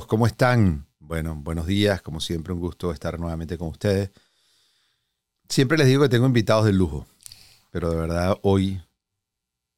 [0.00, 0.86] ¿cómo están?
[1.00, 4.10] Bueno, buenos días, como siempre un gusto estar nuevamente con ustedes.
[5.48, 7.06] Siempre les digo que tengo invitados de lujo,
[7.70, 8.82] pero de verdad hoy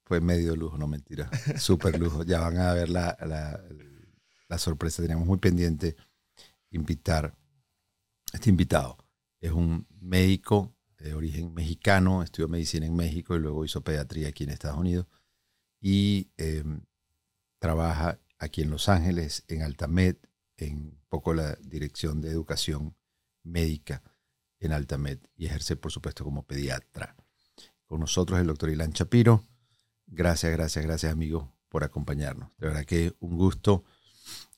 [0.05, 2.23] fue medio lujo, no mentira, súper lujo.
[2.23, 3.17] Ya van a ver la,
[4.49, 5.97] la, sorpresa, teníamos muy pendiente
[6.71, 7.35] invitar
[8.33, 8.97] a este invitado.
[9.41, 14.45] Es un médico de origen mexicano, estudió medicina en México y luego hizo pediatría aquí
[14.45, 15.07] en Estados Unidos
[15.81, 16.83] y em,
[17.59, 20.17] trabaja aquí en Los Ángeles, en Altamed,
[20.57, 22.97] en poco la dirección de educación
[23.43, 24.03] médica
[24.61, 27.17] en Altamed y ejerce, por supuesto, como pediatra.
[27.87, 29.45] Con nosotros el doctor Ilan Chapiro.
[30.07, 32.51] Gracias, gracias, gracias, amigo, por acompañarnos.
[32.59, 33.85] De verdad que un gusto.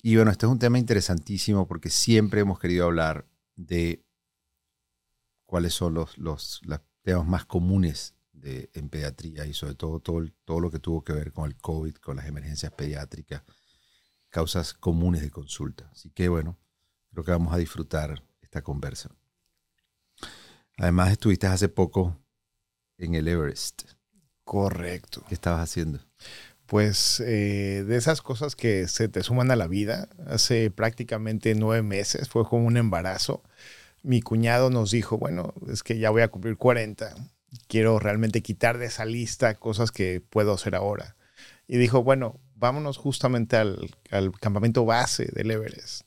[0.03, 4.05] Y bueno, este es un tema interesantísimo porque siempre hemos querido hablar de
[5.45, 6.61] cuáles son los, los,
[7.03, 11.13] temas más comunes de, en pediatría y sobre todo, todo todo lo que tuvo que
[11.13, 13.43] ver con el COVID, con las emergencias pediátricas,
[14.37, 15.89] causas comunes de consulta.
[15.95, 16.59] Así que bueno,
[17.11, 19.09] creo que vamos a disfrutar esta conversa.
[20.77, 22.21] Además, estuviste hace poco
[22.99, 23.85] en el Everest.
[24.45, 25.25] Correcto.
[25.27, 26.01] ¿Qué estabas haciendo?
[26.67, 31.83] Pues eh, de esas cosas que se te suman a la vida, hace prácticamente nueve
[31.83, 33.43] meses, fue como un embarazo.
[34.03, 37.15] Mi cuñado nos dijo, bueno, es que ya voy a cumplir 40,
[37.69, 41.17] quiero realmente quitar de esa lista cosas que puedo hacer ahora.
[41.67, 46.03] Y dijo, bueno, vámonos justamente al, al campamento base del Everest.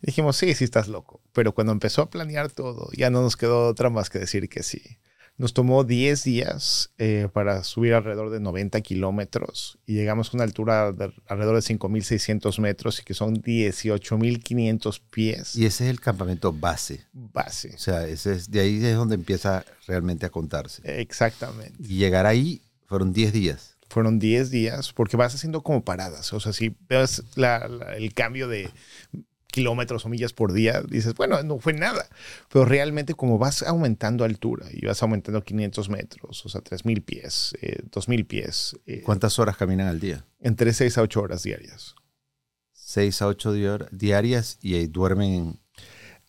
[0.00, 1.20] dijimos, sí, sí estás loco.
[1.32, 4.62] Pero cuando empezó a planear todo, ya no nos quedó otra más que decir que
[4.62, 4.98] sí.
[5.36, 10.44] Nos tomó 10 días eh, para subir alrededor de 90 kilómetros y llegamos a una
[10.44, 15.56] altura de alrededor de 5.600 metros y que son 18.500 pies.
[15.56, 17.06] Y ese es el campamento base.
[17.12, 17.72] Base.
[17.74, 20.82] O sea, ese es, de ahí es donde empieza realmente a contarse.
[20.84, 21.74] Exactamente.
[21.80, 26.32] Y llegar ahí fueron 10 días fueron 10 días, porque vas haciendo como paradas.
[26.32, 28.68] O sea, si ves el cambio de
[29.46, 32.08] kilómetros o millas por día, dices, bueno, no fue nada.
[32.52, 37.54] Pero realmente como vas aumentando altura y vas aumentando 500 metros, o sea, 3.000 pies,
[37.62, 38.76] 2.000 eh, pies.
[38.84, 40.26] Eh, ¿Cuántas horas caminan al día?
[40.40, 41.94] Entre 6 a 8 horas diarias.
[42.72, 43.52] 6 a 8
[43.92, 45.60] diarias y duermen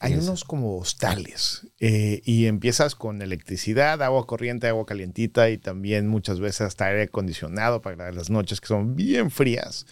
[0.06, 6.08] hay unos como hostales eh, y empiezas con electricidad, agua corriente, agua calientita y también
[6.08, 9.86] muchas veces hasta aire acondicionado para las noches que son bien frías.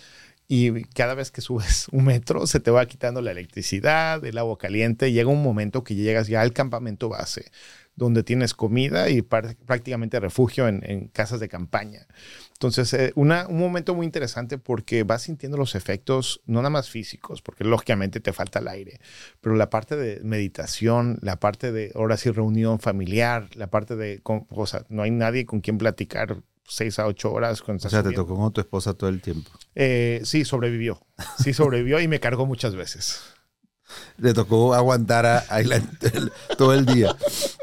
[0.47, 4.57] Y cada vez que subes un metro se te va quitando la electricidad, el agua
[4.57, 5.11] caliente.
[5.11, 7.51] Llega un momento que llegas ya al campamento base,
[7.95, 12.07] donde tienes comida y prácticamente refugio en casas de campaña.
[12.63, 13.27] Entonces, eh, un
[13.59, 18.31] momento muy interesante porque vas sintiendo los efectos, no nada más físicos, porque lógicamente te
[18.31, 19.01] falta el aire,
[19.41, 24.21] pero la parte de meditación, la parte de ahora sí reunión familiar, la parte de,
[24.23, 27.61] o sea, no hay nadie con quien platicar seis a ocho horas.
[27.61, 29.51] Con o sea, te tocó con tu esposa todo el tiempo.
[29.75, 31.05] Eh, sí, sobrevivió.
[31.43, 33.21] Sí, sobrevivió y me cargó muchas veces.
[34.17, 35.43] Le tocó aguantar a,
[36.57, 37.15] todo el día.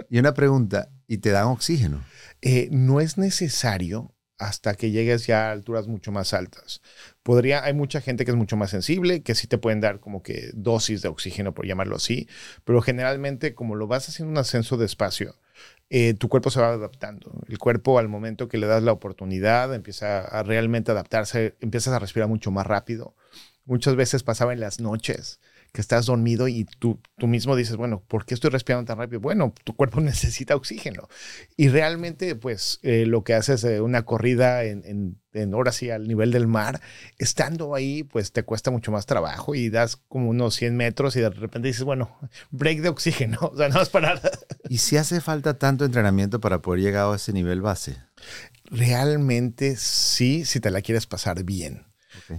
[0.08, 2.02] Y una pregunta, ¿y te dan oxígeno?
[2.42, 6.80] Eh, no es necesario hasta que llegues ya a alturas mucho más altas.
[7.22, 10.22] Podría, hay mucha gente que es mucho más sensible, que sí te pueden dar como
[10.22, 12.26] que dosis de oxígeno, por llamarlo así,
[12.64, 15.36] pero generalmente como lo vas haciendo un ascenso despacio,
[15.90, 17.32] eh, tu cuerpo se va adaptando.
[17.48, 21.98] El cuerpo al momento que le das la oportunidad empieza a realmente adaptarse, empiezas a
[21.98, 23.14] respirar mucho más rápido.
[23.66, 25.38] Muchas veces pasaba en las noches
[25.72, 29.20] que estás dormido y tú, tú mismo dices, bueno, ¿por qué estoy respirando tan rápido?
[29.20, 31.08] Bueno, tu cuerpo necesita oxígeno.
[31.56, 35.90] Y realmente, pues, eh, lo que haces es una corrida en, en, en, ahora sí,
[35.90, 36.80] al nivel del mar,
[37.18, 41.20] estando ahí, pues te cuesta mucho más trabajo y das como unos 100 metros y
[41.20, 42.18] de repente dices, bueno,
[42.50, 44.20] break de oxígeno, o sea, no vas parar.
[44.68, 47.96] ¿Y si hace falta tanto entrenamiento para poder llegar a ese nivel base?
[48.64, 51.89] Realmente sí, si te la quieres pasar bien.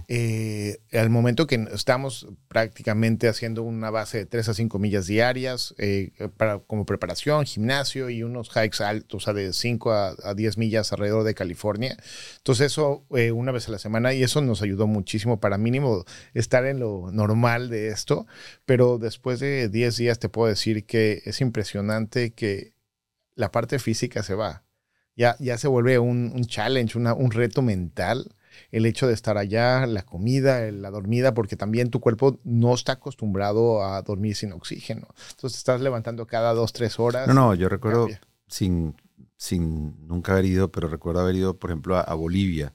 [0.08, 5.74] Eh, al momento que estamos prácticamente haciendo una base de 3 a 5 millas diarias
[5.78, 10.58] eh, para, como preparación, gimnasio y unos hikes altos, o sea, de 5 a, 10
[10.58, 11.96] millas alrededor de California.
[12.38, 16.04] Entonces eso eh, una vez a la semana y eso nos ayudó muchísimo para mínimo
[16.34, 18.26] estar en lo normal de esto.
[18.66, 22.74] Pero después de 10 días te puedo decir que es impresionante que
[23.34, 24.64] la parte física se va.
[25.14, 28.34] Ya, ya se vuelve un, un challenge, una, un reto mental
[28.70, 32.92] el hecho de estar allá, la comida, la dormida, porque también tu cuerpo no está
[32.92, 35.08] acostumbrado a dormir sin oxígeno.
[35.30, 37.26] Entonces estás levantando cada dos, tres horas.
[37.28, 38.08] No, no, yo recuerdo
[38.46, 38.96] sin,
[39.36, 42.74] sin nunca haber ido, pero recuerdo haber ido, por ejemplo, a, Bolivia.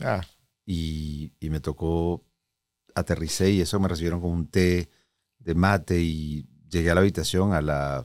[0.00, 0.22] Ah.
[0.64, 2.24] Y, y, me tocó,
[2.94, 4.90] aterricé y eso me recibieron con un té
[5.38, 8.04] de mate y llegué a la habitación a la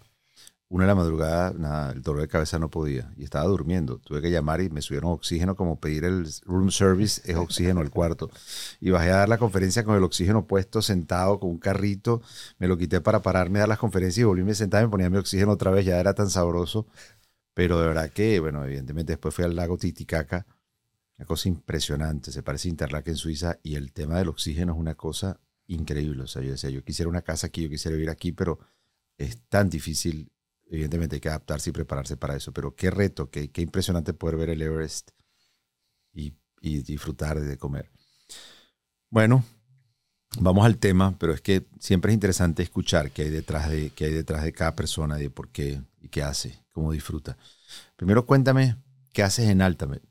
[0.71, 3.97] una de la madrugada, nada, el dolor de cabeza no podía y estaba durmiendo.
[3.97, 7.89] Tuve que llamar y me subieron oxígeno, como pedir el room service, es oxígeno al
[7.89, 8.31] cuarto.
[8.79, 12.21] Y bajé a dar la conferencia con el oxígeno puesto, sentado con un carrito.
[12.57, 15.09] Me lo quité para pararme a dar las conferencias y volví a sentar me ponía
[15.09, 15.85] mi oxígeno otra vez.
[15.85, 16.87] Ya era tan sabroso.
[17.53, 20.45] Pero de verdad que, bueno, evidentemente después fui al lago Titicaca.
[21.17, 22.31] Una cosa impresionante.
[22.31, 25.37] Se parece a Interlaken en Suiza y el tema del oxígeno es una cosa
[25.67, 26.23] increíble.
[26.23, 28.59] O sea, yo decía, yo quisiera una casa aquí, yo quisiera vivir aquí, pero
[29.17, 30.31] es tan difícil
[30.71, 34.37] evidentemente hay que adaptarse y prepararse para eso, pero qué reto, qué, qué impresionante poder
[34.37, 35.11] ver el Everest
[36.13, 37.89] y, disfrutar de comer.
[39.09, 39.43] Bueno,
[40.39, 44.05] vamos al tema, pero es que siempre es interesante escuchar qué hay detrás de, qué
[44.05, 47.35] hay detrás de cada persona, de por qué y qué hace, cómo disfruta.
[47.95, 48.77] Primero cuéntame,
[49.11, 50.01] ¿qué haces en Altamed?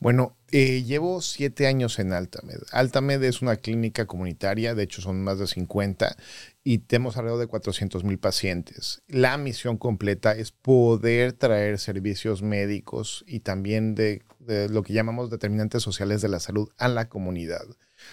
[0.00, 2.60] Bueno, eh, llevo siete años en Altamed.
[2.72, 6.16] Altamed es una clínica comunitaria, de hecho son más de 50
[6.64, 9.02] y tenemos alrededor de 400 mil pacientes.
[9.08, 14.22] La misión completa es poder traer servicios médicos y también de,
[14.70, 17.66] lo que llamamos determinantes sociales de la salud a la comunidad.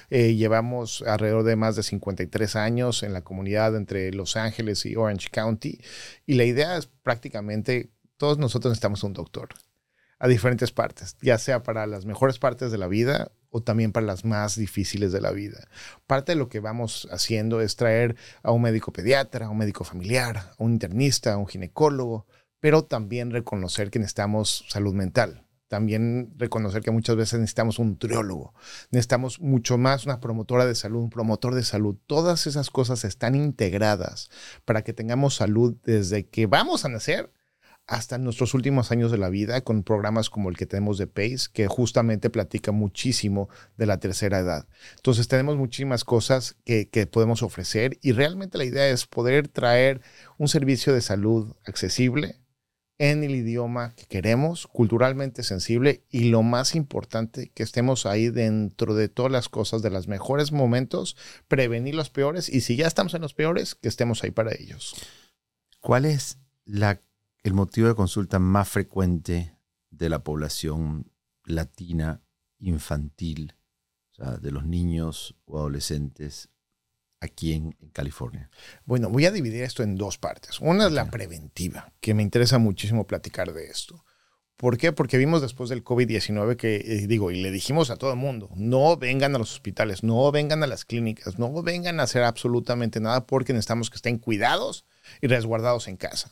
[0.10, 4.98] Eh, llevamos alrededor de más de 53 años en la comunidad entre Los Ángeles y
[4.98, 5.80] Orange County
[6.26, 9.50] y la idea es prácticamente todos nosotros necesitamos un doctor
[10.20, 14.06] a diferentes partes, ya sea para las mejores partes de la vida o también para
[14.06, 15.68] las más difíciles de la vida.
[16.08, 19.84] Parte de lo que vamos haciendo es traer a un médico pediatra, a un médico
[19.84, 22.26] familiar, a un internista, a un ginecólogo,
[22.60, 25.46] pero también reconocer que necesitamos salud mental.
[25.68, 28.54] También reconocer que muchas veces necesitamos un triólogo,
[28.92, 31.98] necesitamos mucho más una promotora de salud, un promotor de salud.
[32.06, 34.30] Todas esas cosas están integradas
[34.64, 37.32] para que tengamos salud desde que vamos a nacer
[37.88, 41.50] hasta nuestros últimos años de la vida con programas como el que tenemos de PACE,
[41.54, 44.68] que justamente platica muchísimo de la tercera edad.
[44.96, 50.02] Entonces tenemos muchísimas cosas que, podemos ofrecer y realmente la idea es poder traer
[50.38, 52.40] un servicio de salud accesible
[52.98, 58.96] en el idioma que queremos, culturalmente sensible y lo más importante, que estemos ahí dentro
[58.96, 61.18] de todas las cosas, de los mejores momentos,
[61.48, 64.96] prevenir los peores y si ya estamos en los peores, que estemos ahí para ellos.
[65.82, 67.00] ¿Cuál es la
[67.46, 69.56] el motivo de consulta más frecuente
[69.92, 71.12] de la población
[71.44, 72.24] latina
[72.58, 73.54] infantil,
[74.14, 76.50] o sea, de los niños o adolescentes
[77.20, 78.50] aquí en, California?
[78.84, 80.60] Bueno, voy a dividir esto en dos partes.
[80.60, 84.04] Una es la preventiva, que me interesa muchísimo platicar de esto.
[84.58, 84.92] ¿Por qué?
[84.92, 88.50] Porque vimos después del COVID-19 que, eh, digo, y le dijimos a todo el mundo,
[88.56, 93.00] no vengan a los hospitales, no vengan a las clínicas, no vengan a hacer absolutamente
[93.00, 94.84] nada porque necesitamos que estén cuidados
[95.22, 96.32] y resguardados en casa.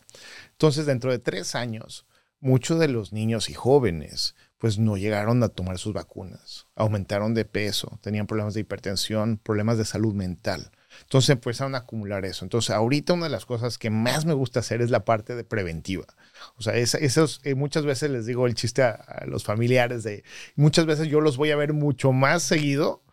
[0.52, 2.06] Entonces, dentro de tres años,
[2.44, 7.44] muchos de los niños y jóvenes pues no llegaron a tomar sus vacunas, aumentaron de
[7.44, 10.72] peso, tenían problemas de hipertensión, problemas de salud mental.
[11.02, 12.46] Entonces empezaron a acumular eso.
[12.46, 15.44] Entonces ahorita una de las cosas que más me gusta hacer es la parte de
[15.44, 16.06] preventiva.
[16.56, 20.24] O sea, esos, eh, muchas veces les digo el chiste a, a, los familiares de,
[20.56, 23.04] muchas veces yo los voy a ver mucho más seguido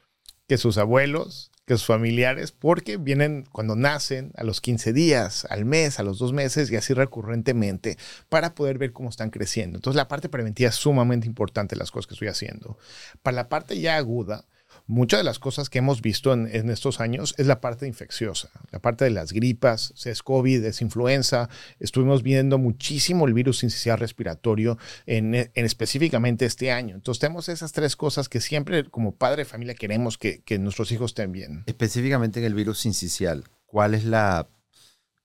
[0.47, 5.65] que sus abuelos, que sus familiares, porque vienen cuando nacen, a los 15 días, al
[5.65, 7.97] mes, a los dos meses y así recurrentemente,
[8.29, 9.79] para poder ver cómo están creciendo.
[9.79, 12.79] Entonces la parte preventiva es sumamente importante, las cosas que estoy haciendo.
[13.23, 14.47] Para la parte ya aguda,
[14.91, 18.81] muchas de las cosas que hemos visto en, estos años es la parte infecciosa, la
[18.81, 21.49] parte de las gripas, es COVID, es influenza.
[21.79, 26.97] Estuvimos viendo muchísimo el virus incisional respiratorio en, específicamente este año.
[26.97, 31.13] Entonces tenemos esas tres cosas que siempre como padre de familia queremos que, nuestros hijos
[31.13, 31.63] estén bien.
[31.67, 34.49] Específicamente en el virus incisional, ¿cuál es la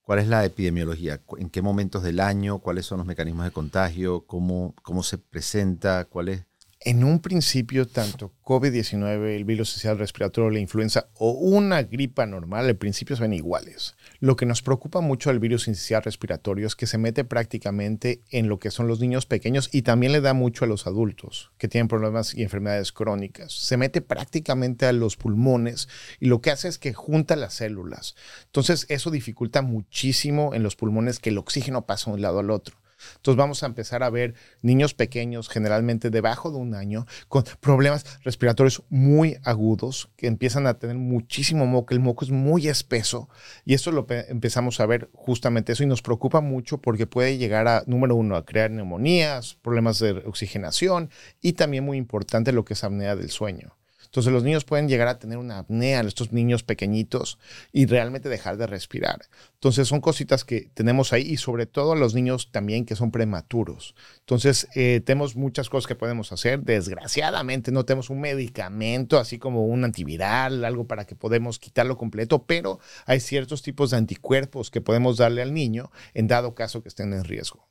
[0.03, 1.19] ¿Cuál es la epidemiología?
[1.39, 2.59] ¿En qué momentos del año?
[2.59, 4.27] ¿Cuáles son los mecanismos de contagio?
[4.27, 6.05] ¿Cómo, cómo se presenta?
[6.05, 6.45] ¿Cuál es?
[6.85, 12.67] En un principio, tanto COVID-19, el virus social respiratorio, la influenza o una gripa normal,
[12.67, 13.95] al principio se ven iguales.
[14.19, 18.47] Lo que nos preocupa mucho del virus inicial respiratorio es que se mete prácticamente en
[18.47, 21.67] lo que son los niños pequeños y también le da mucho a los adultos que
[21.67, 23.51] tienen problemas y enfermedades crónicas.
[23.51, 25.89] Se mete prácticamente a los pulmones
[26.19, 28.15] y lo que hace es que junta las células.
[28.45, 32.51] Entonces eso dificulta muchísimo en los pulmones que el oxígeno pasa de un lado al
[32.51, 32.77] otro.
[33.15, 38.05] Entonces vamos a empezar a ver niños pequeños, generalmente debajo de un año, con problemas
[38.23, 43.29] respiratorios muy agudos, que empiezan a tener muchísimo moco, el moco es muy espeso
[43.65, 47.67] y eso lo empezamos a ver justamente eso y nos preocupa mucho porque puede llegar
[47.67, 51.09] a, número uno, a crear neumonías, problemas de oxigenación
[51.41, 53.75] y también muy importante lo que es apnea del sueño.
[54.15, 57.37] Entonces los niños pueden llegar a tener una apnea, estos niños pequeñitos,
[57.73, 59.27] y realmente dejar de respirar.
[59.55, 63.93] Entonces son cositas que tenemos ahí y sobre todo los niños también que son prematuros.
[64.19, 66.61] Entonces eh, tenemos muchas cosas que podemos hacer.
[66.61, 72.45] Desgraciadamente no tenemos un medicamento así como un antiviral, algo para que podamos quitarlo completo,
[72.45, 76.87] pero hay ciertos tipos de anticuerpos que podemos darle al niño en dado caso que
[76.87, 77.67] estén en riesgo.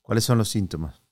[0.00, 1.02] ¿Cuáles son los síntomas?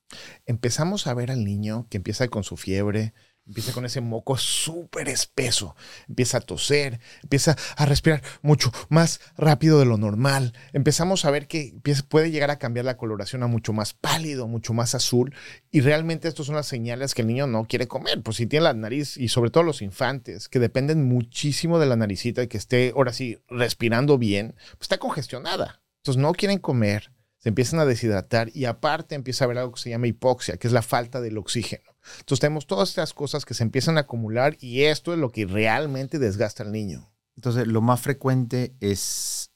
[0.47, 3.13] Empezamos a ver al niño que empieza con su fiebre,
[3.47, 5.75] empieza con ese moco súper espeso,
[6.07, 10.53] empieza a toser, empieza a respirar mucho más rápido de lo normal.
[10.73, 11.73] Empezamos a ver que
[12.09, 15.33] puede llegar a cambiar la coloración a mucho más pálido, mucho más azul.
[15.71, 18.21] Y realmente estas son las señales que el niño no quiere comer.
[18.21, 21.95] Pues si tiene la nariz, y sobre todo los infantes, que dependen muchísimo de la
[21.95, 25.81] naricita y que esté ahora sí respirando bien, pues está congestionada.
[25.97, 27.11] Entonces no quieren comer,
[27.45, 30.65] se empiezan a deshidratar y aparte empieza a haber algo que se llama hipoxia, que
[30.65, 31.83] es la falta del oxígeno.
[32.17, 35.45] Entonces tenemos todas estas cosas que se empiezan a acumular y esto es lo que
[35.45, 37.07] realmente desgasta al niño.
[37.35, 39.51] Entonces lo más frecuente es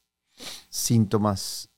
[0.69, 1.71] síntomas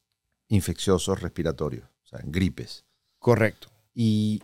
[0.50, 2.84] infecciosos respiratorios, o sea, gripes.
[3.18, 3.70] Correcto.
[3.94, 4.44] ¿Y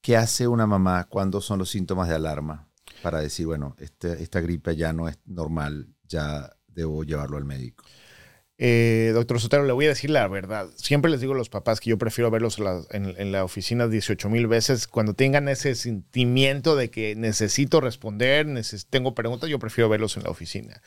[0.00, 2.66] qué hace una mamá cuando son los síntomas de alarma
[3.04, 7.84] para decir, bueno, este, esta gripe ya no es normal, ya debo llevarlo al médico?
[8.60, 10.68] Eh, doctor Sotero, le voy a decir la verdad.
[10.74, 12.58] Siempre les digo a los papás que yo prefiero verlos
[12.90, 14.88] en la, oficina 18 mil veces.
[14.88, 18.46] Cuando tengan ese sentimiento de que necesito responder,
[18.90, 20.82] tengo preguntas, yo prefiero verlos en la oficina.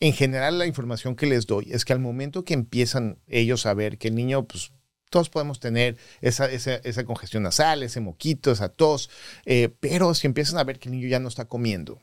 [0.00, 3.72] En general, la información que les doy es que al momento que empiezan ellos a
[3.72, 4.72] ver que el niño, pues
[5.08, 9.08] todos podemos tener esa, esa, congestión nasal, ese moquito, esa tos,
[9.46, 12.00] eh, pero si empiezan a ver que el niño ya no está comiendo,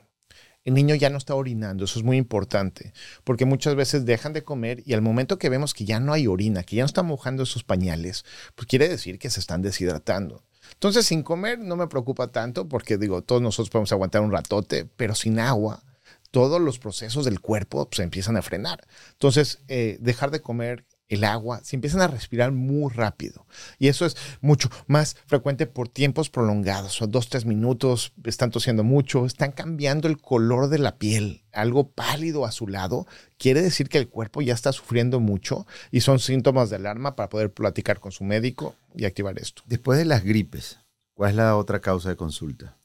[0.63, 4.44] el niño ya no está orinando, eso es muy importante, porque muchas veces dejan de
[4.44, 7.08] comer y al momento que vemos que ya no hay orina, que ya no están
[7.08, 8.25] mojando esos pañales,
[8.56, 10.44] pues quiere decir que se están deshidratando.
[10.74, 14.86] Entonces, sin comer no me preocupa tanto porque digo, todos nosotros podemos aguantar un ratote,
[14.86, 15.84] pero sin agua,
[16.30, 18.88] todos los procesos del cuerpo se empiezan a frenar.
[19.12, 23.46] Entonces, eh, dejar de comer el agua, se empiezan a respirar muy rápido.
[23.77, 28.86] Y eso es mucho más frecuente por tiempos prolongados, o dos, tres minutos, están tosiendo
[28.86, 34.08] mucho, están cambiando el color de la piel, algo pálido azulado, quiere decir que el
[34.08, 38.24] cuerpo ya está sufriendo mucho y son síntomas de alarma para poder platicar con su
[38.24, 39.63] médico y activar esto.
[39.65, 40.80] Después de las gripes,
[41.13, 42.77] ¿cuál es la otra causa de consulta?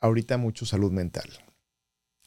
[0.00, 1.30] Ahorita mucho salud mental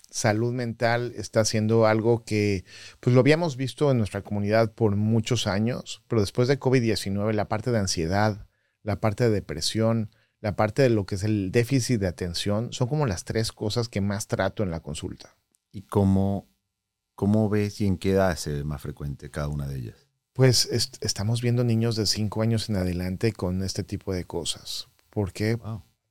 [0.09, 2.65] salud mental está siendo algo que
[2.99, 7.47] pues lo habíamos visto en nuestra comunidad por muchos años, pero después de COVID-19 la
[7.47, 8.47] parte de ansiedad,
[8.83, 10.09] la parte de depresión,
[10.41, 13.89] la parte de lo que es el déficit de atención son como las tres cosas
[13.89, 15.35] que más trato en la consulta.
[15.71, 16.47] ¿Y cómo,
[17.15, 20.07] cómo ves y en qué edad es más frecuente cada una de ellas?
[20.33, 20.65] Pues
[21.01, 24.87] estamos viendo niños de cinco años en adelante con este tipo de cosas.
[25.09, 25.57] ¿Por qué?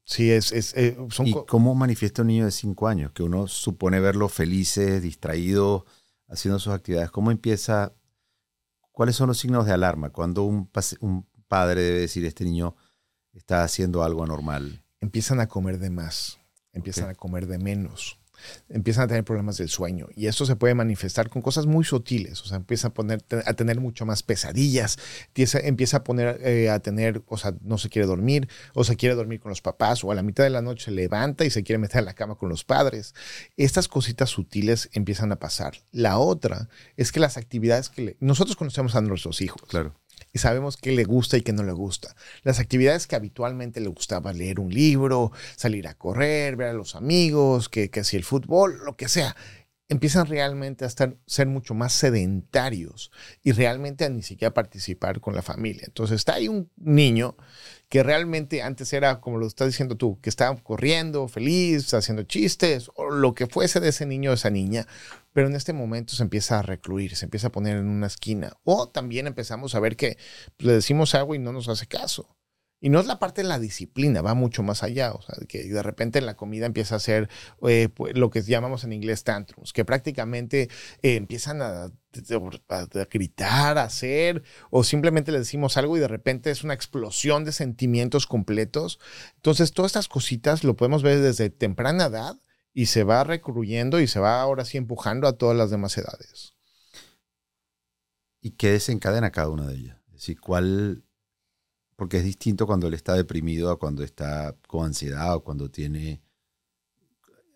[0.08, 3.12] Sí, es, es eh, ¿Y cómo manifiesta un niño de cinco años?
[3.12, 5.84] Que uno supone verlo felices, distraído,
[6.28, 7.10] haciendo sus actividades.
[7.10, 7.92] ¿Cómo empieza?
[8.90, 10.08] ¿Cuáles son los signos de alarma?
[10.08, 12.74] Cuando un, un padre debe decir, este niño
[13.34, 14.82] está haciendo algo anormal.
[15.00, 16.38] Empiezan a comer de más,
[16.72, 18.17] empiezan a comer de menos
[18.68, 22.42] empiezan a tener problemas del sueño y esto se puede manifestar con cosas muy sutiles,
[22.42, 26.70] o sea, empieza a, poner, a tener mucho más pesadillas, empieza, empieza a poner eh,
[26.70, 30.04] a tener, o sea, no se quiere dormir, o se quiere dormir con los papás,
[30.04, 32.14] o a la mitad de la noche se levanta y se quiere meter a la
[32.14, 33.14] cama con los padres.
[33.56, 35.74] Estas cositas sutiles empiezan a pasar.
[35.92, 39.62] La otra es que las actividades que nosotros conocemos a nuestros hijos.
[39.68, 39.94] Claro
[40.32, 42.14] y sabemos qué le gusta y qué no le gusta.
[42.42, 46.94] Las actividades que habitualmente le gustaba leer un libro, salir a correr, ver a los
[46.94, 49.34] amigos, que, que si el fútbol, lo que sea,
[49.88, 53.10] empiezan realmente a estar, ser mucho más sedentarios
[53.42, 55.84] y realmente a ni siquiera participar con la familia.
[55.86, 57.36] Entonces está ahí un niño
[57.88, 62.90] que realmente antes era, como lo estás diciendo tú, que estaba corriendo, feliz, haciendo chistes,
[62.96, 64.86] o lo que fuese de ese niño o esa niña,
[65.38, 68.54] pero en este momento se empieza a recluir, se empieza a poner en una esquina.
[68.64, 70.18] O también empezamos a ver que
[70.58, 72.36] le decimos algo y no nos hace caso.
[72.80, 75.12] Y no es la parte de la disciplina, va mucho más allá.
[75.12, 77.28] O sea, que de repente en la comida empieza a ser
[77.68, 80.70] eh, pues, lo que llamamos en inglés tantrums, que prácticamente
[81.02, 86.50] eh, empiezan a, a, gritar, a hacer, o simplemente le decimos algo y de repente
[86.50, 88.98] es una explosión de sentimientos completos.
[89.36, 92.40] Entonces, todas estas cositas lo podemos ver desde temprana edad
[92.72, 96.54] y se va recruyendo y se va ahora sí empujando a todas las demás edades.
[98.40, 99.98] ¿Y qué desencadena cada una de ellas?
[100.08, 101.04] Es decir, ¿cuál
[101.98, 106.22] porque es distinto cuando él está deprimido a cuando está con ansiedad o cuando tiene...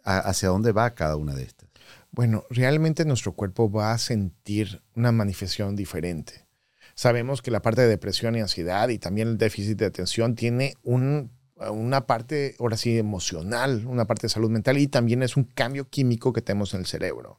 [0.03, 1.71] ¿Hacia dónde va cada una de estas?
[2.11, 6.49] Bueno, realmente nuestro cuerpo va a sentir una manifestación diferente.
[6.97, 10.75] Sabemos que la parte de depresión y ansiedad y también el déficit de atención tiene
[10.83, 11.31] un
[11.71, 15.89] una parte, ahora sí, emocional, una parte de salud mental y también es un cambio
[15.89, 17.39] químico que tenemos en el cerebro.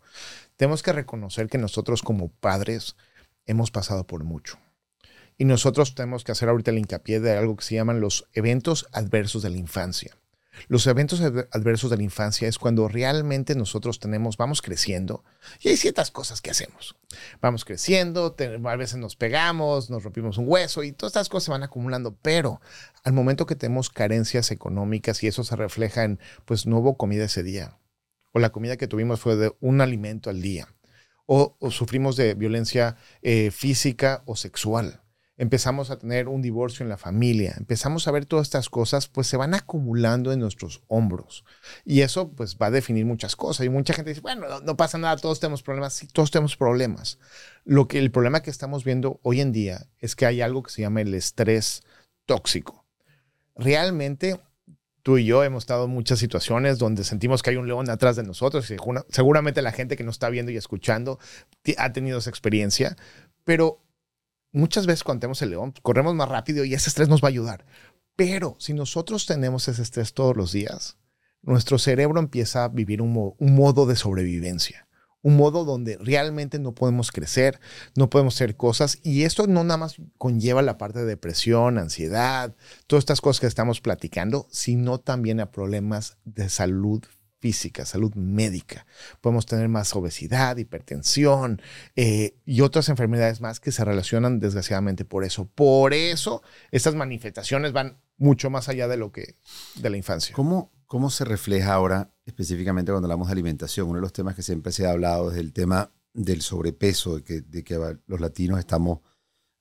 [0.55, 2.95] Tenemos que reconocer que nosotros como padres
[3.45, 4.57] hemos pasado por mucho.
[5.37, 8.87] Y nosotros tenemos que hacer ahorita el hincapié de algo que se llaman los eventos
[8.91, 10.15] adversos de la infancia.
[10.67, 15.23] Los eventos adversos de la infancia es cuando realmente nosotros tenemos, vamos creciendo
[15.59, 16.95] y hay ciertas cosas que hacemos.
[17.41, 21.51] Vamos creciendo, a veces nos pegamos, nos rompimos un hueso y todas estas cosas se
[21.51, 22.61] van acumulando, pero
[23.03, 27.25] al momento que tenemos carencias económicas y eso se refleja en, pues no hubo comida
[27.25, 27.77] ese día
[28.33, 30.67] o la comida que tuvimos fue de un alimento al día
[31.25, 35.02] o, sufrimos de violencia eh, física o sexual
[35.37, 39.27] empezamos a tener un divorcio en la familia, empezamos a ver todas estas cosas, pues
[39.27, 41.43] se van acumulando en nuestros hombros.
[41.85, 43.65] Y eso pues va a definir muchas cosas.
[43.65, 45.93] Y mucha gente dice, bueno, no, pasa nada, todos tenemos problemas.
[45.93, 47.19] Sí, todos tenemos problemas.
[47.65, 50.71] Lo que el problema que estamos viendo hoy en día es que hay algo que
[50.71, 51.81] se llama el estrés
[52.25, 52.85] tóxico.
[53.55, 54.39] Realmente
[55.01, 58.15] tú y yo hemos estado en muchas situaciones donde sentimos que hay un león atrás
[58.15, 58.77] de nosotros y
[59.09, 61.19] seguramente la gente que nos está viendo y escuchando
[61.77, 62.95] ha tenido esa experiencia,
[63.43, 63.82] pero
[64.53, 67.29] muchas veces cuando tenemos el león, corremos más rápido y ese estrés nos va a
[67.29, 67.65] ayudar.
[68.15, 70.97] Pero si nosotros tenemos ese estrés todos los días,
[71.41, 74.87] nuestro cerebro empieza a vivir un, modo de sobrevivencia
[75.25, 77.61] un modo donde realmente no podemos crecer,
[77.95, 82.53] no podemos hacer cosas y esto no nada más conlleva la parte de depresión, ansiedad,
[82.87, 87.05] todas estas cosas que estamos platicando, sino también a problemas de salud
[87.43, 88.85] física, salud médica.
[89.19, 91.61] Podemos tener más obesidad, hipertensión
[91.97, 95.43] eh, y otras enfermedades más que se relacionan desgraciadamente por eso.
[95.53, 99.35] Por eso estas manifestaciones van mucho más allá de lo que
[99.75, 100.33] de la infancia.
[100.33, 103.89] ¿Cómo, cómo se refleja ahora específicamente cuando hablamos de alimentación?
[103.89, 107.23] Uno de los temas que siempre se ha hablado es el tema del sobrepeso, de
[107.25, 108.99] que, de que los latinos estamos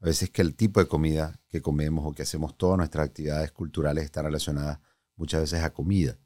[0.01, 3.51] a veces que el tipo de comida que comemos o que hacemos todas nuestras actividades
[3.51, 4.79] culturales están relacionadas
[5.17, 6.17] muchas veces a comida.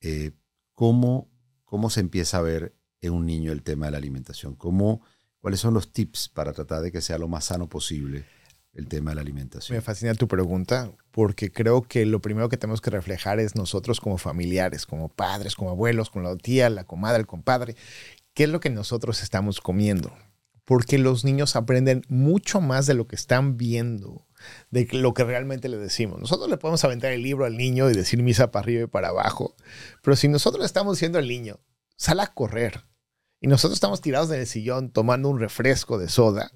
[0.00, 0.32] Eh,
[0.80, 1.28] ¿cómo,
[1.66, 4.54] cómo se empieza a ver en un niño el tema de la alimentación?
[4.54, 5.02] ¿Cómo,
[5.38, 8.24] ¿Cuáles son los tips para tratar de que sea lo más sano posible
[8.72, 9.76] el tema de la alimentación?
[9.76, 14.00] Me fascina tu pregunta porque creo que lo primero que tenemos que reflejar es nosotros
[14.00, 17.76] como familiares, como padres, como abuelos, con la tía, la comadre, el compadre,
[18.32, 20.10] qué es lo que nosotros estamos comiendo.
[20.64, 24.26] Porque los niños aprenden mucho más de lo que están viendo
[24.70, 26.20] de lo que realmente le decimos.
[26.20, 29.08] Nosotros le podemos aventar el libro al niño y decir misa para arriba y para
[29.08, 29.54] abajo,
[30.02, 31.60] pero si nosotros le estamos diciendo al niño,
[31.96, 32.84] sal a correr,
[33.40, 36.52] y nosotros estamos tirados en el sillón tomando un refresco de soda,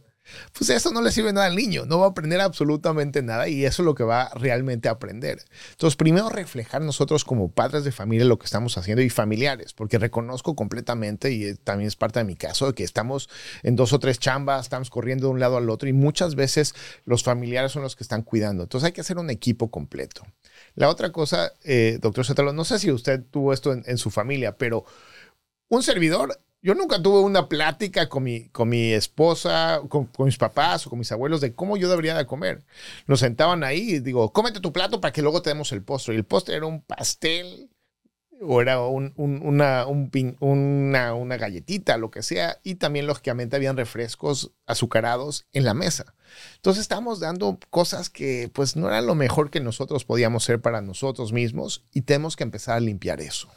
[0.57, 3.65] pues eso no le sirve nada al niño, no va a aprender absolutamente nada y
[3.65, 5.39] eso es lo que va realmente a aprender.
[5.73, 9.99] Entonces, primero reflejar nosotros como padres de familia lo que estamos haciendo y familiares, porque
[9.99, 13.29] reconozco completamente y también es parte de mi caso que estamos
[13.63, 16.75] en dos o tres chambas, estamos corriendo de un lado al otro y muchas veces
[17.05, 18.63] los familiares son los que están cuidando.
[18.63, 20.23] Entonces hay que hacer un equipo completo.
[20.75, 24.11] La otra cosa, eh, doctor Sotelo, no sé si usted tuvo esto en, en su
[24.11, 24.85] familia, pero
[25.69, 30.87] un servidor yo nunca tuve una plática con mi, con mi esposa, con, mis papás
[30.87, 32.64] o con mis abuelos de cómo yo debería de comer.
[33.07, 36.14] Nos sentaban ahí y digo, cómete tu plato para que luego te demos el postre.
[36.14, 37.68] Y el postre era un pastel
[38.40, 42.59] o era un, una, una, una, galletita, lo que sea.
[42.62, 46.14] Y también, lógicamente, habían refrescos azucarados en la mesa.
[46.57, 50.81] Entonces estábamos dando cosas que pues no eran lo mejor que nosotros podíamos ser para
[50.81, 53.50] nosotros mismos y tenemos que empezar a limpiar eso.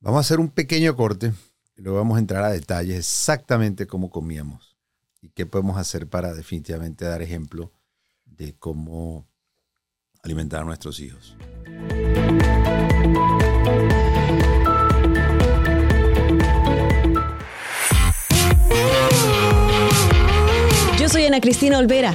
[0.00, 1.32] Vamos a hacer un pequeño corte
[1.76, 4.76] luego vamos a entrar a detalles exactamente cómo comíamos
[5.20, 7.72] y qué podemos hacer para definitivamente dar ejemplo
[8.24, 9.26] de cómo
[10.22, 11.36] alimentar a nuestros hijos.
[20.98, 22.14] Yo soy Ana Cristina Olvera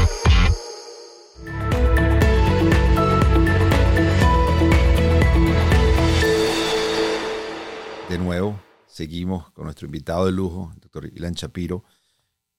[8.87, 11.83] Seguimos con nuestro invitado de lujo, el doctor Ilan Chapiro,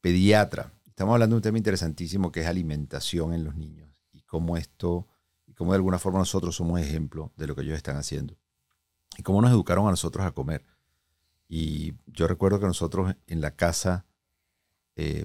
[0.02, 0.70] pediatra.
[0.86, 5.08] Estamos hablando de un tema interesantísimo que es alimentación en los niños y cómo esto,
[5.46, 8.36] y cómo de alguna forma nosotros somos ejemplo de lo que ellos están haciendo.
[9.16, 10.62] Y cómo nos educaron a nosotros a comer.
[11.48, 14.04] Y yo recuerdo que nosotros en la casa
[14.94, 15.24] eh,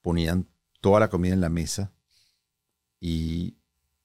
[0.00, 0.48] ponían
[0.80, 1.92] toda la comida en la mesa
[3.00, 3.57] y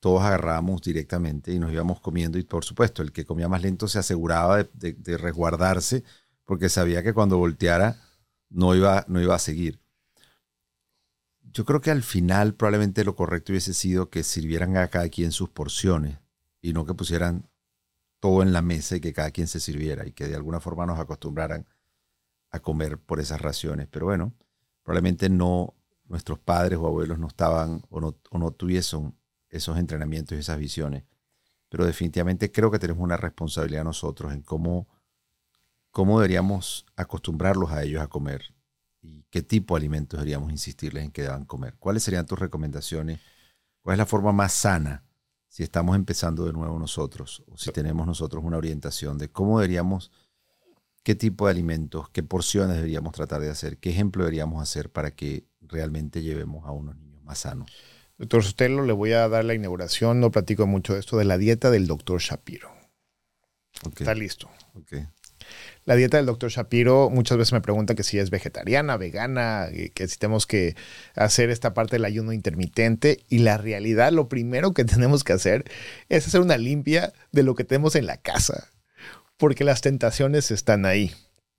[0.03, 3.87] todos agarrábamos directamente y nos íbamos comiendo y por supuesto el que comía más lento
[3.87, 6.03] se aseguraba de, resguardarse
[6.43, 8.01] porque sabía que cuando volteara
[8.49, 9.79] no iba, no iba a seguir.
[11.53, 15.31] Yo creo que al final probablemente lo correcto hubiese sido que sirvieran a cada quien
[15.31, 16.19] sus porciones
[16.59, 17.49] y no que pusieran
[18.19, 20.85] todo en la mesa y que cada quien se sirviera y que de alguna forma
[20.85, 21.65] nos acostumbraran
[22.51, 23.87] a comer por esas raciones.
[23.89, 24.33] Pero bueno,
[24.83, 25.75] probablemente no,
[26.09, 29.15] nuestros padres o abuelos no estaban o no, o no tuviesen
[29.53, 31.03] esos entrenamientos y esas visiones.
[31.69, 34.87] Pero definitivamente creo que tenemos una responsabilidad nosotros en cómo,
[35.91, 38.53] cómo deberíamos acostumbrarlos a ellos a comer
[39.01, 41.75] y qué tipo de alimentos deberíamos insistirles en que deban comer.
[41.77, 43.19] ¿Cuáles serían tus recomendaciones?
[43.81, 45.03] ¿Cuál es la forma más sana
[45.47, 50.11] si estamos empezando de nuevo nosotros o si tenemos nosotros una orientación de cómo deberíamos,
[51.03, 55.11] qué tipo de alimentos, qué porciones deberíamos tratar de hacer, qué ejemplo deberíamos hacer para
[55.11, 57.71] que realmente llevemos a unos niños más sanos?
[58.17, 61.38] Doctor Sotelo, le voy a dar la inauguración, no platico mucho de esto, de la
[61.38, 62.71] dieta del doctor Shapiro.
[63.97, 64.49] Está listo.
[65.86, 70.08] La dieta del doctor Shapiro, muchas veces me preguntan que si es vegetariana, vegana, que
[70.08, 70.76] si tenemos que
[71.15, 73.23] hacer esta parte del ayuno intermitente.
[73.30, 75.65] Y la realidad, lo primero que tenemos que hacer
[76.10, 78.69] es hacer una limpia de lo que tenemos en la casa,
[79.38, 81.12] porque las tentaciones están ahí.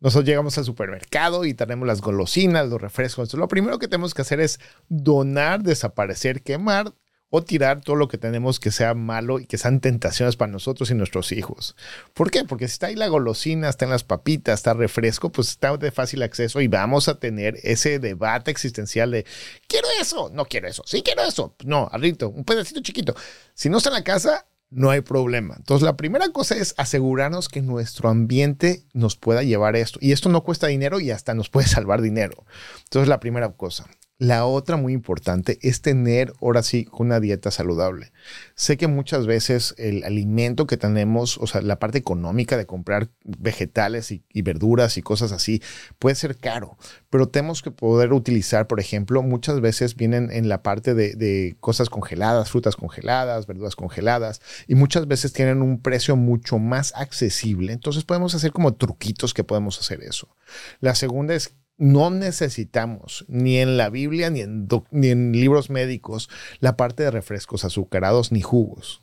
[0.04, 3.32] Nosotros llegamos al supermercado y tenemos las golosinas, los refrescos.
[3.32, 6.92] lo primero que tenemos que hacer es donar, desaparecer, quemar
[7.30, 10.90] o tirar todo lo que tenemos que sea malo y que sean tentaciones para nosotros
[10.90, 11.74] y nuestros hijos.
[12.12, 12.44] ¿Por qué?
[12.44, 15.90] Porque si está ahí la golosina, está en las papitas, está refresco, pues está de
[15.90, 19.24] fácil acceso y vamos a tener ese debate existencial de
[19.66, 23.16] quiero eso, no quiero eso, sí quiero eso, no, arrito, un pedacito chiquito.
[23.54, 25.54] Si no está en la casa, no hay problema.
[25.56, 29.98] Entonces, la primera cosa es asegurarnos que nuestro ambiente nos pueda llevar esto.
[30.02, 32.44] Y esto no cuesta dinero y hasta nos puede salvar dinero.
[32.84, 33.86] Entonces, la primera cosa.
[34.18, 38.12] La otra muy importante es tener ahora sí una dieta saludable.
[38.54, 43.10] Sé que muchas veces el alimento que tenemos, o sea, la parte económica de comprar
[43.24, 45.60] vegetales y, verduras y cosas así,
[45.98, 46.78] puede ser caro,
[47.10, 51.56] pero tenemos que poder utilizar, por ejemplo, muchas veces vienen en la parte de, de
[51.58, 57.72] cosas congeladas, frutas congeladas, verduras congeladas, y muchas veces tienen un precio mucho más accesible.
[57.72, 60.36] Entonces podemos hacer como truquitos que podemos hacer eso.
[60.78, 66.28] La segunda es no necesitamos ni en la Biblia ni en, ni en libros médicos
[66.60, 69.02] la parte de refrescos azucarados ni jugos.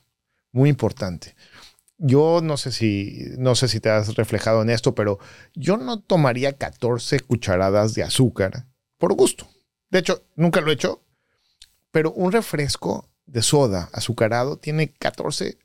[0.52, 1.36] Muy importante.
[1.98, 5.20] Yo no sé si no sé si te has reflejado en esto, pero
[5.54, 8.66] yo no tomaría 14 cucharadas de azúcar
[8.98, 9.48] por gusto.
[9.90, 11.04] De hecho, nunca lo he hecho,
[11.92, 15.60] pero un refresco de soda azucarado tiene 14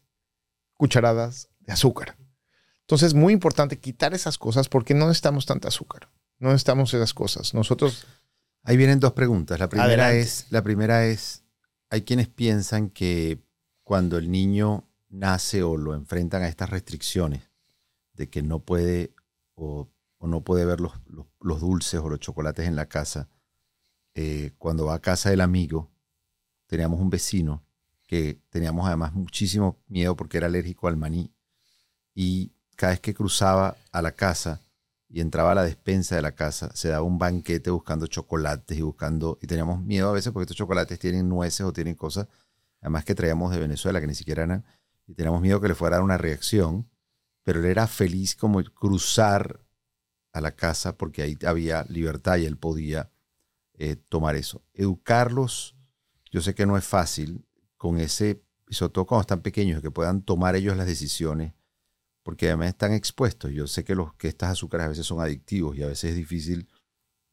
[0.75, 2.17] cucharadas de azúcar.
[2.81, 6.09] Entonces, es muy importante quitar esas cosas porque no necesitamos tanta azúcar.
[6.39, 7.55] No necesitamos esas cosas.
[7.55, 8.07] Nosotros.
[8.63, 9.59] Ahí vienen dos preguntas.
[9.61, 11.45] La primera es, la primera es,
[11.89, 13.39] hay quienes piensan que
[13.85, 17.43] cuando el niño nace o lo enfrentan a estas restricciones
[18.15, 19.15] de que no puede
[19.55, 19.89] o,
[20.21, 20.93] no puede ver los,
[21.61, 23.29] dulces o los chocolates en la casa,
[24.15, 25.89] eh, cuando va a casa del amigo,
[26.67, 27.63] teníamos un vecino
[28.07, 31.33] que teníamos además muchísimo miedo porque era alérgico al maní
[32.15, 34.61] y cada vez que cruzaba a la casa
[35.09, 38.83] y entraba a la despensa de la casa, se daba un banquete buscando chocolates y
[38.83, 42.29] buscando, y teníamos miedo a veces porque estos chocolates tienen nueces o tienen cosas,
[42.81, 44.65] además que traíamos de Venezuela que ni siquiera eran,
[45.07, 46.91] y teníamos miedo que le fuera a una reacción,
[47.45, 49.65] pero él era feliz como cruzar
[50.33, 53.11] a la casa porque ahí había libertad y él podía
[53.75, 54.65] eh, tomar eso.
[54.75, 55.77] Educarlos,
[56.31, 60.23] yo sé que no es fácil con ese, sobre todo cuando están pequeños, que puedan
[60.23, 61.53] tomar ellos las decisiones
[62.27, 63.53] porque además están expuestos.
[63.53, 66.17] Yo sé que, los, que estas azúcares a veces son adictivos y a veces es
[66.17, 66.69] difícil,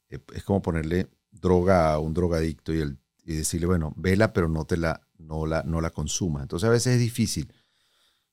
[0.08, 4.48] eh, es como ponerle droga a un drogadicto y, el, y decirle, bueno, vela, pero
[4.48, 6.42] no, te la, no, la, no la consuma.
[6.42, 7.52] Entonces a veces es difícil.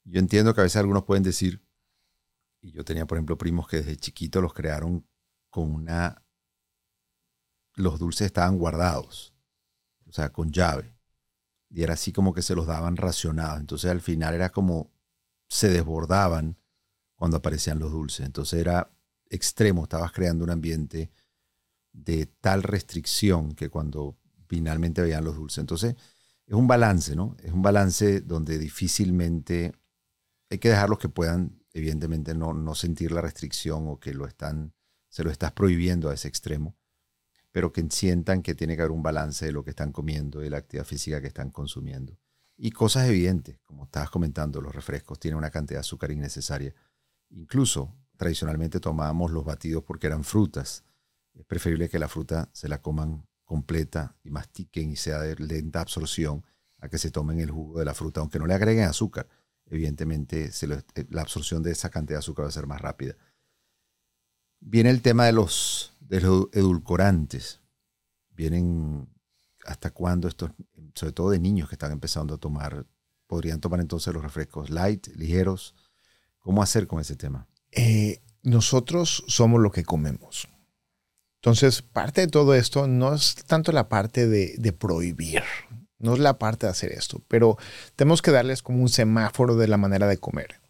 [0.03, 1.63] Yo entiendo que a veces algunos pueden decir,
[2.61, 5.03] y yo tenía, por ejemplo, primos que desde chiquito los crearon
[5.49, 6.23] con una...
[7.73, 9.33] Los dulces estaban guardados,
[10.05, 10.95] o sea, con llave.
[11.71, 13.59] Y era así como que se los daban racionados.
[13.59, 14.91] Entonces al final era como
[15.51, 16.57] se desbordaban
[17.13, 18.25] cuando aparecían los dulces.
[18.25, 18.89] Entonces era
[19.29, 21.11] extremo, estabas creando un ambiente
[21.91, 25.57] de tal restricción que cuando finalmente veían los dulces.
[25.57, 25.95] Entonces
[26.47, 27.35] es un balance, ¿no?
[27.43, 29.73] Es un balance donde difícilmente
[30.49, 34.73] hay que dejarlos que puedan, evidentemente, no, no sentir la restricción o que lo están,
[35.09, 36.77] se lo estás prohibiendo a ese extremo,
[37.51, 40.49] pero que sientan que tiene que haber un balance de lo que están comiendo y
[40.49, 42.17] la actividad física que están consumiendo.
[42.57, 46.73] Y cosas evidentes, como estabas comentando, los refrescos tienen una cantidad de azúcar innecesaria.
[47.29, 50.83] Incluso tradicionalmente tomábamos los batidos porque eran frutas.
[51.33, 55.81] Es preferible que la fruta se la coman completa y mastiquen y sea de lenta
[55.81, 56.45] absorción
[56.79, 59.27] a que se tomen el jugo de la fruta, aunque no le agreguen azúcar.
[59.65, 60.51] Evidentemente,
[61.09, 63.15] la absorción de esa cantidad de azúcar va a ser más rápida.
[64.59, 67.61] Viene el tema de los, de los edulcorantes.
[68.29, 69.07] Vienen
[69.65, 70.51] hasta cuándo estos,
[70.95, 72.85] sobre todo de niños que están empezando a tomar,
[73.27, 75.75] podrían tomar entonces los refrescos light, ligeros.
[76.39, 77.47] ¿Cómo hacer con ese tema?
[77.71, 80.47] Eh, nosotros somos lo que comemos.
[81.35, 85.43] Entonces, parte de todo esto no es tanto la parte de, de, prohibir,
[85.97, 87.57] no es la parte de hacer esto, pero
[87.95, 90.60] tenemos que darles como un semáforo de la manera de comer.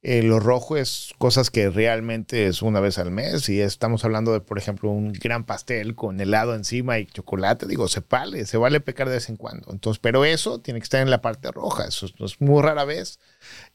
[0.00, 4.32] Eh, lo rojo es cosas que realmente es una vez al mes y estamos hablando
[4.32, 7.66] de, por ejemplo, un gran pastel con helado encima y chocolate.
[7.66, 9.72] Digo, se vale, se vale pecar de vez en cuando.
[9.72, 11.86] Entonces, pero eso tiene que estar en la parte roja.
[11.86, 13.18] Eso es muy rara vez.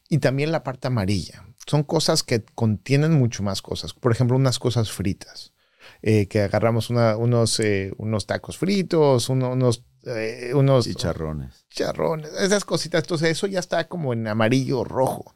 [0.07, 1.45] Y también la parte amarilla.
[1.67, 3.93] Son cosas que contienen mucho más cosas.
[3.93, 5.53] Por ejemplo, unas cosas fritas.
[6.01, 11.65] Eh, que agarramos unos, eh, unos tacos fritos, unos eh, unos chicharrones.
[11.69, 13.03] Chicharrones, esas cositas.
[13.03, 15.33] Entonces, eso ya está como en amarillo o rojo.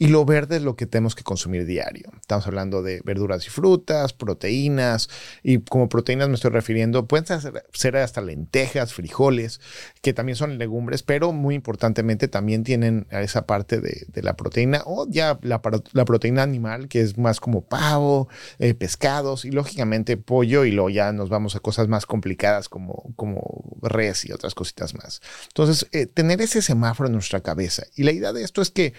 [0.00, 2.12] Y lo verde es lo que tenemos que consumir diario.
[2.20, 5.10] Estamos hablando de verduras y frutas, proteínas.
[5.42, 7.26] Y como proteínas me estoy refiriendo, pueden
[7.72, 9.60] ser hasta lentejas, frijoles,
[10.00, 15.06] que también son legumbres, pero muy importantemente también tienen esa parte de, la proteína o
[15.08, 18.28] ya la, proteína animal, que es más como pavo,
[18.60, 20.64] eh, pescados y lógicamente pollo.
[20.64, 24.94] Y luego ya nos vamos a cosas más complicadas como, como res y otras cositas
[24.94, 25.22] más.
[25.48, 27.82] Entonces, eh, tener ese semáforo en nuestra cabeza.
[27.96, 28.94] Y la idea de esto es que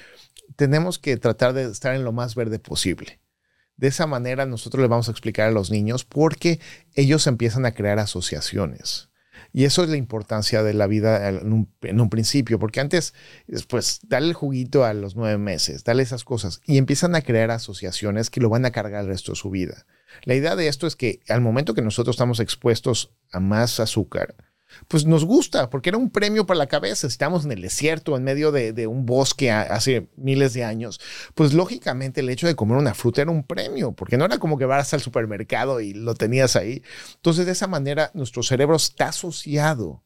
[0.55, 3.19] tenemos que tratar de estar en lo más verde posible.
[3.77, 6.59] De esa manera nosotros le vamos a explicar a los niños porque
[6.95, 9.09] ellos empiezan a crear asociaciones.
[9.53, 11.53] Y eso es la importancia de la vida en
[11.99, 13.13] un, principio, porque antes,
[13.67, 17.49] pues, dale el juguito a los nueve meses, dale esas cosas, y empiezan a crear
[17.51, 19.85] asociaciones que lo van a cargar el resto de su vida.
[20.23, 24.35] La idea de esto es que al momento que nosotros estamos expuestos a más azúcar,
[24.87, 27.07] pues nos gusta, porque era un premio para la cabeza.
[27.07, 30.99] Estamos en el desierto, en medio de, un bosque hace miles de años.
[31.35, 34.57] Pues lógicamente el hecho de comer una fruta era un premio, porque no era como
[34.57, 36.83] que vas al supermercado y lo tenías ahí.
[37.15, 40.03] Entonces, de esa manera, nuestro cerebro está asociado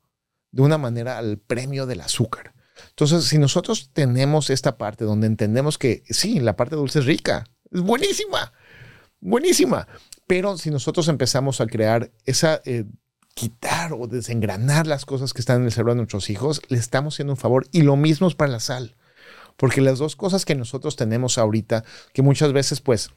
[0.52, 2.54] de una manera al premio del azúcar.
[2.90, 7.46] Entonces, si nosotros tenemos esta parte donde entendemos que sí, la parte dulce es rica,
[7.72, 8.54] es buenísima,
[9.20, 9.88] buenísima.
[10.28, 12.86] Pero si nosotros empezamos a crear esa eh,
[13.34, 17.16] quitar o desengranar las cosas que están en el cerebro de nuestros hijos, le estamos
[17.16, 17.68] haciendo un favor.
[17.72, 18.96] Y lo mismo es para la sal.
[19.58, 23.12] Porque las dos cosas que nosotros tenemos ahorita, que muchas veces pues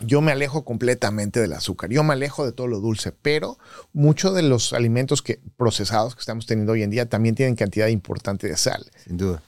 [0.00, 3.58] yo me alejo completamente del azúcar, yo me alejo de todo lo dulce, pero
[3.92, 7.88] muchos de los alimentos que, procesados que estamos teniendo hoy en día también tienen cantidad
[7.88, 8.90] importante de sal.
[9.04, 9.42] Sin duda.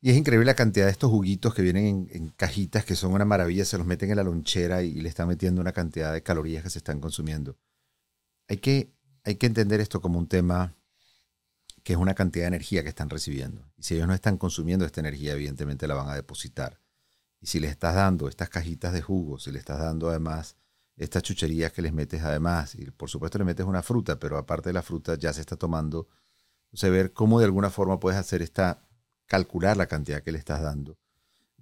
[0.00, 3.12] Y es increíble la cantidad de estos juguitos que vienen en, en, cajitas que son
[3.12, 6.22] una maravilla, se los meten en la lonchera y le están metiendo una cantidad de
[6.22, 7.56] calorías que se están consumiendo
[8.48, 10.74] hay que, hay que entender esto como un tema
[11.82, 13.70] que es una cantidad de energía que están recibiendo.
[13.76, 16.80] Y si ellos no están consumiendo esta energía, evidentemente la van a depositar.
[17.40, 20.56] Y si le estás dando estas cajitas de jugo, si le estás dando además
[20.96, 24.70] estas chucherías que les metes además, y por supuesto le metes una fruta, pero aparte
[24.70, 26.08] de la fruta ya se está tomando,
[26.72, 28.88] o sea, ver cómo de alguna forma puedes hacer esta,
[29.26, 30.98] calcular la cantidad que le estás dando.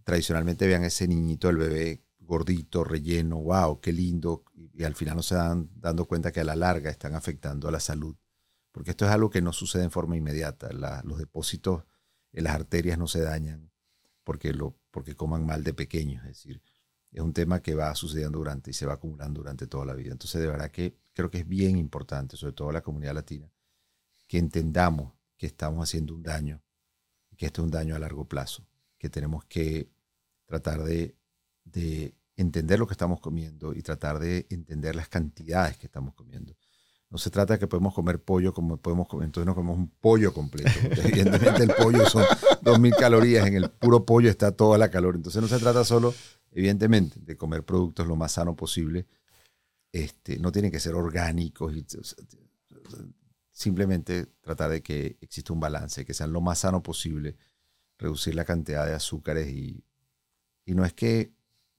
[0.05, 5.22] Tradicionalmente vean ese niñito, el bebé gordito, relleno, wow, qué lindo, y, al final no
[5.22, 8.16] se dan dando cuenta que a la larga están afectando a la salud,
[8.72, 10.70] porque esto es algo que no sucede en forma inmediata,
[11.04, 11.84] los depósitos
[12.32, 13.70] en las arterias no se dañan
[14.24, 16.62] porque, lo, porque coman mal de pequeños, es decir,
[17.12, 20.10] es un tema que va sucediendo durante y se va acumulando durante toda la vida.
[20.10, 23.48] Entonces, de verdad que creo que es bien importante, sobre todo la comunidad latina,
[24.26, 26.60] que entendamos que estamos haciendo un daño,
[27.37, 28.66] que esto es un daño a largo plazo,
[28.98, 29.90] que tenemos que
[30.46, 31.16] tratar de
[31.64, 36.57] de entender lo que estamos comiendo y tratar de entender las cantidades que estamos comiendo.
[37.11, 39.88] No se trata de que podemos comer pollo como podemos comer, entonces no comemos un
[39.88, 40.70] pollo completo.
[40.90, 45.14] Evidentemente el pollo son 2.000 calorías, en el puro pollo está toda la calor.
[45.14, 46.12] Entonces no se trata solo,
[46.50, 49.07] evidentemente, de comer productos lo más sano posible.
[49.92, 51.77] Este, no tienen que ser orgánicos.
[51.77, 51.87] Y,
[53.53, 57.37] simplemente tratar de que exista un balance, que sean lo más sano posible,
[57.96, 59.85] reducir la cantidad de azúcares y,
[60.64, 61.34] y no es que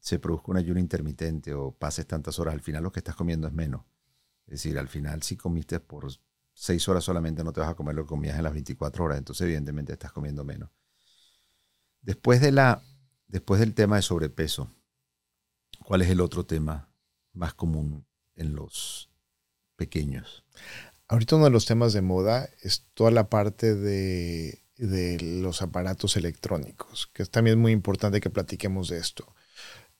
[0.05, 3.47] se produzca un ayuno intermitente o pases tantas horas, al final lo que estás comiendo
[3.47, 3.81] es menos.
[4.45, 6.05] Es decir, al final si comiste por
[6.53, 9.17] seis horas solamente no te vas a comer lo que comías en las 24 horas,
[9.17, 10.69] entonces evidentemente estás comiendo menos.
[12.03, 12.83] Después, de la,
[13.27, 14.69] después del tema de sobrepeso,
[15.83, 16.87] ¿cuál es el otro tema
[17.33, 19.09] más común en los
[19.75, 20.45] pequeños?
[21.07, 26.15] Ahorita uno de los temas de moda es toda la parte de, de los aparatos
[26.15, 29.33] electrónicos, que es también muy importante que platiquemos de esto.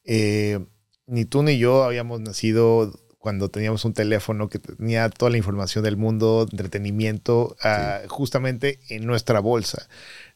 [0.05, 0.65] Eh,
[1.07, 2.91] ni tú ni yo habíamos nacido
[3.25, 9.07] cuando teníamos un teléfono que tenía toda la información del mundo, entretenimiento, ah, justamente en
[9.07, 9.87] nuestra bolsa.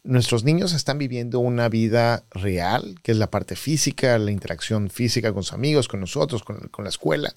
[0.03, 5.33] nuestros niños están viviendo una vida real, que es la parte física, la interacción física
[5.33, 7.31] con sus amigos, con nosotros, con, con la escuela,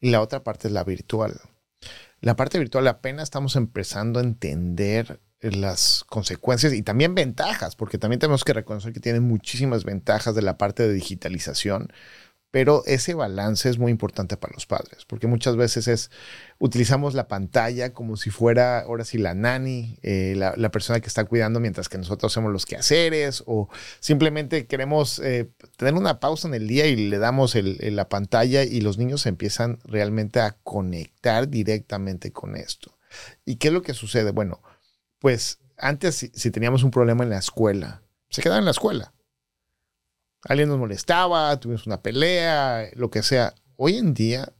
[0.00, 1.40] y la otra parte es la virtual.
[2.20, 8.20] La parte virtual apenas estamos empezando a entender las consecuencias y también ventajas, porque también
[8.20, 11.92] tenemos que reconocer que tienen muchísimas ventajas de la parte de digitalización,
[12.52, 16.10] pero ese balance es muy importante para los padres, porque muchas veces es,
[16.58, 21.24] utilizamos la pantalla como si fuera ahora sí la nani, eh, la, persona que está
[21.24, 26.52] cuidando mientras que nosotros hacemos los quehaceres, o simplemente queremos eh, tener una pausa en
[26.52, 32.32] el día y le damos la pantalla y los niños empiezan realmente a conectar directamente
[32.32, 32.98] con esto.
[33.46, 34.30] ¿Y qué es lo que sucede?
[34.30, 34.60] Bueno,
[35.22, 39.14] pues antes si, teníamos un problema en la escuela, se quedaba en la escuela
[40.44, 43.54] alguien nos molestaba, tuvimos una pelea, lo que sea.
[43.76, 44.52] Hoy en día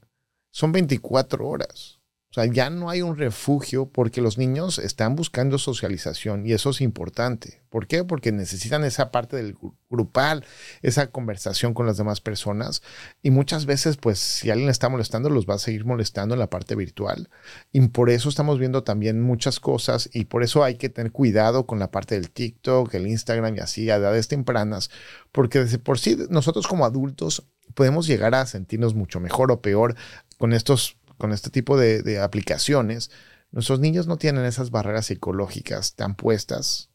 [0.51, 1.92] son 24 horas.
[2.33, 6.71] O sea, ya no hay un refugio porque los niños están buscando socialización y eso
[6.71, 7.61] es importante.
[7.69, 8.03] ¿Por qué?
[8.03, 9.55] Porque necesitan esa parte del
[9.87, 10.43] grupal,
[10.81, 12.81] esa conversación con las demás personas
[13.21, 16.49] y muchas veces, pues, si alguien está molestando, los va a seguir molestando en la
[16.49, 17.29] parte virtual.
[17.71, 21.67] Y por eso estamos viendo también muchas cosas y por eso hay que tener cuidado
[21.67, 24.89] con la parte del TikTok, el Instagram y así a edades tempranas,
[25.31, 29.95] porque desde por sí nosotros como adultos podemos llegar a sentirnos mucho mejor o peor
[30.37, 33.11] con estos con este tipo de, aplicaciones,
[33.51, 36.89] nuestros niños no tienen esas barreras psicológicas tan puestas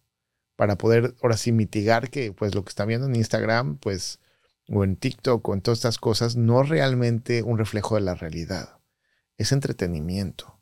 [0.56, 4.18] para poder ahora sí mitigar que pues lo que están viendo en Instagram, pues
[4.68, 8.14] o en TikTok o en todas estas cosas no es realmente un reflejo de la
[8.14, 8.80] realidad.
[9.36, 10.57] Es entretenimiento.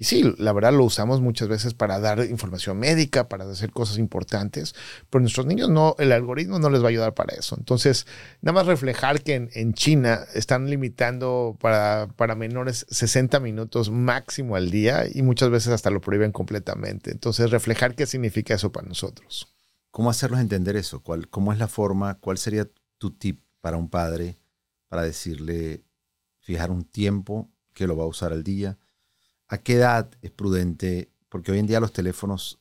[0.00, 3.98] Y sí, la verdad lo usamos muchas veces para dar información médica, para hacer cosas
[3.98, 4.76] importantes,
[5.10, 7.56] pero nuestros niños no, el algoritmo no les va a ayudar para eso.
[7.58, 8.06] Entonces,
[8.40, 14.70] nada más reflejar que en, China están limitando para, para, menores 60 minutos máximo al
[14.70, 17.10] día y muchas veces hasta lo prohíben completamente.
[17.10, 19.52] Entonces, reflejar qué significa eso para nosotros.
[19.90, 21.02] ¿Cómo hacerlos entender eso?
[21.02, 22.20] ¿Cuál, ¿Cómo es la forma?
[22.20, 24.38] ¿Cuál sería tu tip para un padre
[24.88, 25.82] para decirle,
[26.38, 28.78] fijar un tiempo que lo va a usar al día?
[29.48, 31.10] ¿A qué edad es prudente?
[31.30, 32.60] Porque hoy en día los teléfonos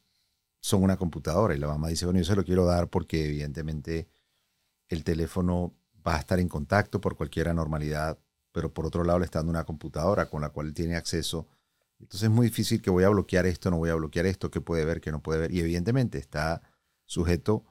[0.62, 4.08] son una computadora y la mamá dice, bueno, yo se lo quiero dar porque evidentemente
[4.88, 8.18] el teléfono va a estar en contacto por cualquier anormalidad,
[8.54, 11.48] pero por otro lado le está dando una computadora con la cual tiene acceso.
[12.00, 14.62] Entonces es muy difícil que voy a bloquear esto, no voy a bloquear esto, que
[14.62, 15.52] puede ver, que no puede ver.
[15.52, 16.62] Y evidentemente está
[17.06, 17.66] sujeto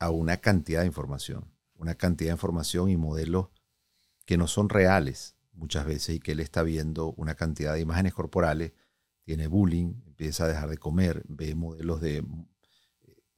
[0.00, 1.44] a una cantidad de información,
[1.76, 3.50] una cantidad de información y modelos
[4.24, 8.14] que no son reales muchas veces y que él está viendo una cantidad de imágenes
[8.14, 8.72] corporales,
[9.24, 12.24] tiene bullying, empieza a dejar de comer, ve modelos de eh,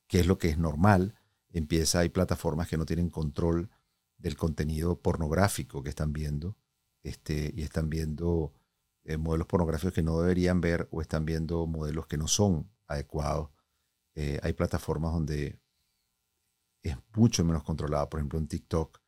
[0.07, 1.15] qué es lo que es normal,
[1.51, 3.71] empieza, hay plataformas que no tienen control
[4.17, 6.57] del contenido pornográfico que están viendo,
[7.03, 8.55] este, y están viendo
[9.05, 13.51] eh, modelos pornográficos que no deberían ver o están viendo modelos que no son adecuados.
[14.15, 15.61] Eh, hay plataformas donde
[16.83, 19.04] es mucho menos controlado, por ejemplo en TikTok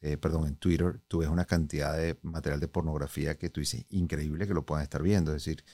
[0.00, 3.84] eh, perdón, en Twitter, tú ves una cantidad de material de pornografía que tú dices,
[3.90, 5.64] increíble que lo puedan estar viendo, es decir,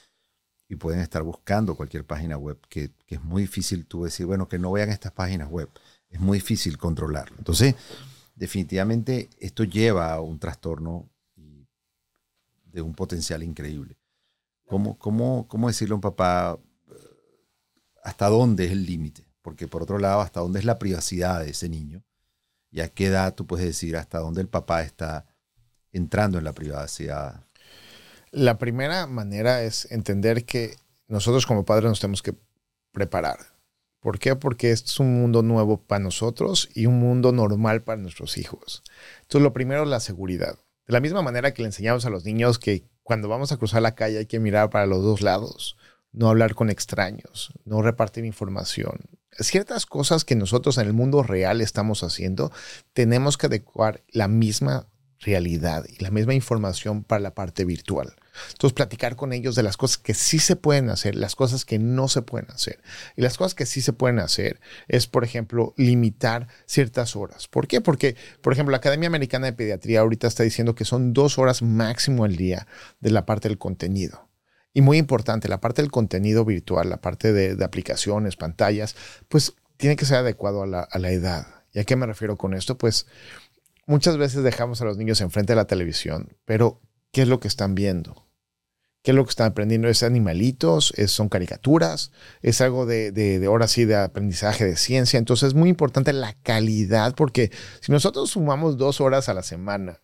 [0.67, 4.57] y pueden estar buscando cualquier página web, que, es muy difícil tú decir, bueno, que
[4.57, 5.69] no vean estas páginas web,
[6.09, 7.35] es muy difícil controlarlo.
[7.37, 7.75] Entonces,
[8.33, 11.07] definitivamente esto lleva a un trastorno
[12.65, 13.95] de un potencial increíble.
[14.65, 16.59] ¿Cómo, cómo, cómo decirle a un papá
[18.03, 19.23] hasta dónde es el límite?
[19.43, 22.03] Porque por otro lado, hasta dónde es la privacidad de ese niño
[22.75, 25.25] y a qué edad tú puedes decir hasta dónde el papá está
[25.93, 27.45] entrando en la privacidad.
[28.31, 30.75] La primera manera es entender que
[31.07, 32.35] nosotros como padres nos tenemos que
[32.91, 33.37] preparar.
[34.01, 34.35] ¿Por qué?
[34.35, 38.83] Porque este es un mundo nuevo para nosotros y un mundo normal para nuestros hijos.
[39.21, 40.59] Entonces, lo primero es la seguridad.
[40.85, 43.83] De la misma manera que le enseñamos a los niños que cuando vamos a cruzar
[43.83, 45.77] la calle hay que mirar para los dos lados,
[46.11, 48.99] no hablar con extraños, no repartir información,
[49.39, 52.51] ciertas cosas que nosotros en el mundo real estamos haciendo,
[52.93, 54.87] tenemos que adecuar la misma
[55.19, 58.15] realidad y la misma información para la parte virtual.
[58.51, 61.79] Entonces, platicar con ellos de las cosas que sí se pueden hacer, las cosas que
[61.79, 62.81] no se pueden hacer.
[63.15, 67.47] Y las cosas que sí se pueden hacer es, por ejemplo, limitar ciertas horas.
[67.47, 67.81] ¿Por qué?
[67.81, 71.61] Porque, por ejemplo, la Academia Americana de Pediatría ahorita está diciendo que son dos horas
[71.61, 72.67] máximo al día
[72.99, 74.27] de la parte del contenido.
[74.75, 78.97] Y muy importante, la parte del contenido virtual, la parte de, aplicaciones, pantallas,
[79.29, 81.47] pues tiene que ser adecuado a la, edad.
[81.71, 82.77] ¿Y a qué me refiero con esto?
[82.77, 83.07] Pues
[83.87, 86.81] muchas veces dejamos a los niños enfrente de la televisión, pero
[87.13, 88.27] ¿qué es lo que están viendo?
[89.01, 89.87] ¿Qué es lo que están aprendiendo?
[89.87, 90.91] ¿Es animalitos?
[90.97, 92.11] ¿Es, ¿Son caricaturas?
[92.41, 95.17] ¿Es algo de, de, de, ahora sí, de aprendizaje de ciencia?
[95.17, 100.01] Entonces es muy importante la calidad, porque si nosotros sumamos dos horas a la semana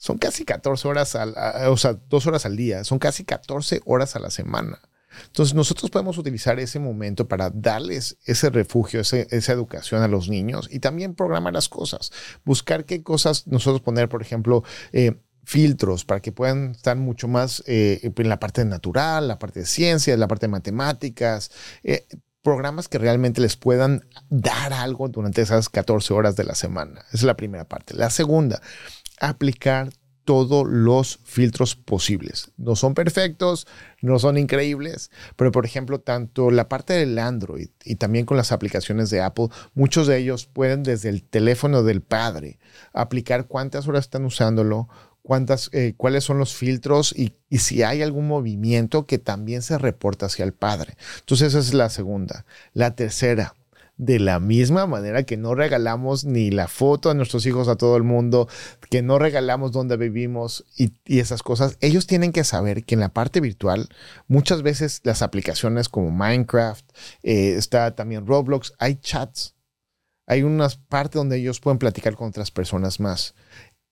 [0.00, 1.34] son casi 14 horas, al,
[1.68, 4.80] o sea, dos horas al día, son casi 14 horas a la semana.
[5.26, 10.68] Entonces nosotros podemos utilizar ese momento para darles ese refugio, esa educación a los niños
[10.72, 12.12] y también programar las cosas.
[12.46, 17.62] Buscar qué cosas nosotros poner, por ejemplo, eh, filtros para que puedan estar mucho más
[17.66, 21.50] eh, en la parte natural, la parte de ciencias, la parte de matemáticas,
[21.82, 22.06] eh,
[22.42, 27.00] programas que realmente les puedan dar algo durante esas 14 horas de la semana.
[27.08, 27.94] Esa es la primera parte.
[27.94, 28.62] La segunda,
[29.20, 29.90] aplicar
[30.24, 32.52] todos los filtros posibles.
[32.56, 33.66] No son perfectos,
[34.00, 38.52] no son increíbles, pero por ejemplo, tanto la parte del Android y también con las
[38.52, 42.58] aplicaciones de Apple, muchos de ellos pueden desde el teléfono del padre
[42.92, 44.88] aplicar cuántas horas están usándolo,
[45.22, 49.78] cuántas, eh, cuáles son los filtros y, y, si hay algún movimiento que también se
[49.78, 50.96] reporta hacia el padre.
[51.18, 52.46] Entonces esa es la segunda.
[52.72, 53.54] La tercera,
[54.00, 57.98] de la misma manera que no regalamos ni la foto a nuestros hijos a todo
[57.98, 58.48] el mundo,
[58.88, 63.10] que no regalamos donde vivimos y, esas cosas, ellos tienen que saber que en la
[63.10, 63.90] parte virtual
[64.26, 66.90] muchas veces las aplicaciones como Minecraft,
[67.22, 69.54] eh, está también Roblox, hay chats.
[70.26, 73.34] Hay una parte donde ellos pueden platicar con otras personas más.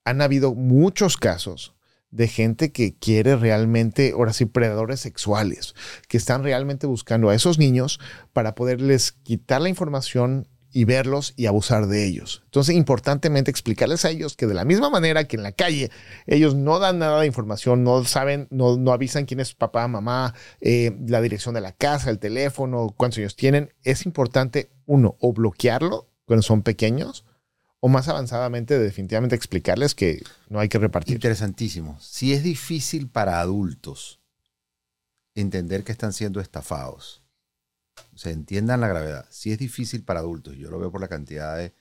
[0.05, 1.75] Han habido muchos casos
[2.11, 5.75] de gente que quiere realmente, ahora sí, predadores sexuales,
[6.07, 7.99] que están realmente buscando a esos niños
[8.33, 12.41] para poderles quitar la información y verlos y abusar de ellos.
[12.45, 15.89] Entonces, importantemente explicarles a ellos que de la misma manera que en la calle
[16.27, 20.35] ellos no dan nada de información, no saben, no, no avisan quién es papá, mamá,
[20.61, 25.33] eh, la dirección de la casa, el teléfono, cuántos años tienen, es importante, uno, o
[25.33, 27.25] bloquearlo cuando son pequeños,
[27.79, 31.15] o más avanzadamente definitivamente explicarles que no hay que repartir.
[31.15, 31.97] Interesantísimo.
[31.99, 34.19] Si es difícil para adultos
[35.35, 37.23] entender que están siendo estafados,
[38.13, 39.25] o sea, entiendan la gravedad.
[39.29, 41.73] Si es difícil para adultos, yo lo veo por la cantidad de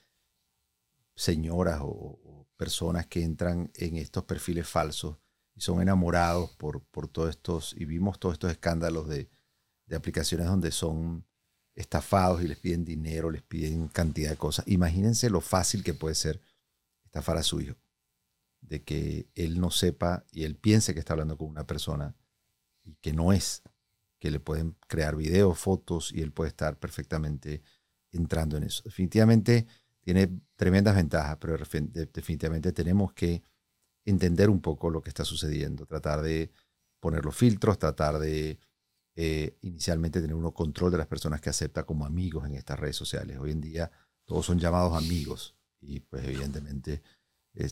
[1.14, 5.16] señoras o, personas que entran en estos perfiles falsos
[5.54, 9.30] y son enamorados por, por todos estos, y vimos todos estos escándalos de,
[9.86, 11.24] de aplicaciones donde son
[11.78, 14.66] estafados y les piden dinero, les piden cantidad de cosas.
[14.66, 16.40] Imagínense lo fácil que puede ser
[17.04, 17.76] estafar a su hijo.
[18.60, 22.16] De que él no sepa y él piense que está hablando con una persona
[22.82, 23.62] y que no es.
[24.18, 27.62] Que le pueden crear videos, fotos y él puede estar perfectamente
[28.10, 28.82] entrando en eso.
[28.84, 29.68] Definitivamente
[30.00, 33.42] tiene tremendas ventajas, pero definitivamente tenemos que
[34.04, 36.50] entender un poco lo que está sucediendo, tratar de
[36.98, 38.58] poner los filtros, tratar de
[39.20, 42.94] eh, inicialmente tener uno control de las personas que acepta como amigos en estas redes
[42.94, 43.36] sociales.
[43.40, 43.90] Hoy en día
[44.24, 47.02] todos son llamados amigos y pues evidentemente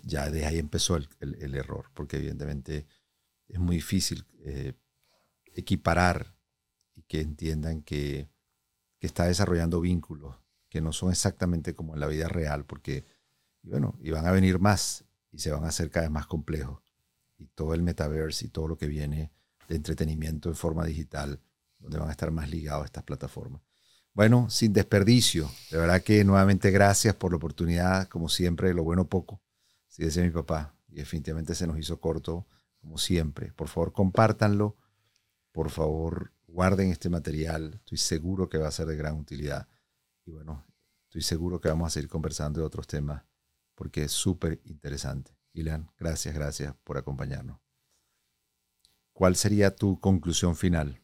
[0.02, 2.88] ya de ahí empezó el, error, porque evidentemente
[3.46, 4.72] es muy difícil eh,
[5.54, 6.34] equiparar
[6.96, 8.28] y que entiendan que,
[8.98, 10.34] que, está desarrollando vínculos
[10.68, 13.04] que no son exactamente como en la vida real, porque
[13.62, 16.82] bueno, y van a venir más y se van a hacer cada vez más complejos.
[17.38, 19.30] Y todo el metaverse y todo lo que viene
[19.68, 21.40] de entretenimiento en forma digital,
[21.78, 23.62] donde van a estar más ligados a estas plataformas.
[24.12, 29.08] Bueno, sin desperdicio, de verdad que nuevamente gracias por la oportunidad, como siempre, lo bueno
[29.08, 29.42] poco,
[29.88, 32.46] si decía mi papá, y definitivamente se nos hizo corto,
[32.80, 33.52] como siempre.
[33.52, 34.76] Por favor, compártanlo,
[35.52, 39.68] por favor, guarden este material, estoy seguro que va a ser de gran utilidad.
[40.24, 40.64] Y bueno,
[41.04, 43.22] estoy seguro que vamos a seguir conversando de otros temas,
[43.74, 45.36] porque es súper interesante.
[45.52, 47.65] Ilan, gracias, gracias por acompañarnos.
[49.16, 51.00] ¿Cuál sería tu conclusión final?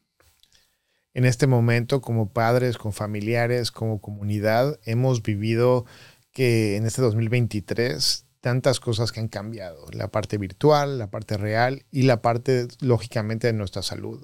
[1.15, 5.87] En este momento, como padres, con familiares, como comunidad, hemos vivido
[6.31, 11.87] que en este 2023 tantas cosas que han cambiado, la parte virtual, la parte real
[11.89, 14.23] y la parte, lógicamente, de nuestra salud.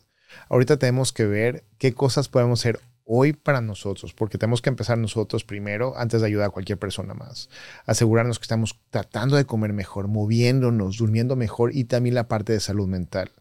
[0.49, 2.79] Ahorita tenemos que ver qué cosas podemos hacer
[3.11, 7.15] hoy para nosotros, porque tenemos que empezar nosotros primero antes de ayudar a cualquier persona
[7.15, 7.49] más.
[7.87, 12.59] Asegurarnos que estamos tratando de comer mejor, moviéndonos, durmiendo mejor y también la parte de
[12.59, 13.31] salud mental.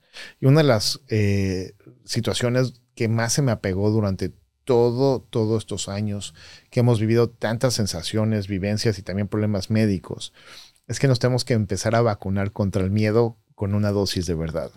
[0.41, 1.75] Y una de las eh,
[2.07, 4.33] situaciones que más se me apegó durante
[4.64, 6.35] todo, todos estos años
[6.71, 10.33] que hemos vivido tantas sensaciones, vivencias y también problemas médicos,
[10.87, 14.35] es que nos tenemos que empezar a vacunar contra el miedo con una dosis de
[14.35, 14.73] verdad.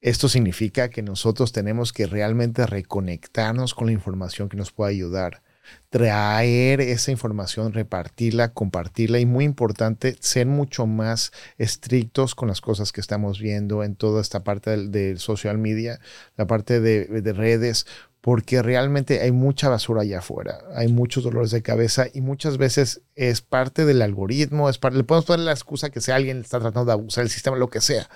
[0.00, 5.42] Esto significa que nosotros tenemos que realmente reconectarnos con la información que nos puede ayudar
[5.90, 12.92] traer esa información, repartirla, compartirla y muy importante, ser mucho más estrictos con las cosas
[12.92, 16.00] que estamos viendo en toda esta parte del, social media,
[16.36, 17.86] la parte de, de, redes,
[18.20, 23.02] porque realmente hay mucha basura allá afuera, hay muchos dolores de cabeza y muchas veces
[23.14, 26.58] es parte del algoritmo, es parte, le podemos poner la excusa que sea alguien está
[26.58, 28.08] tratando de abusar del sistema, lo que sea,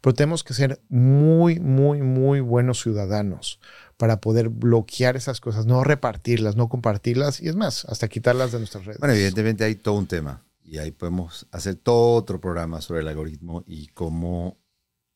[0.00, 3.58] pero tenemos que ser muy, muy, muy buenos ciudadanos
[3.96, 8.58] para poder bloquear esas cosas, no repartirlas, no compartirlas y es más, hasta quitarlas de
[8.58, 9.00] nuestras redes.
[9.00, 13.08] Bueno, evidentemente hay todo un tema y ahí podemos hacer todo otro programa sobre el
[13.08, 14.56] algoritmo y cómo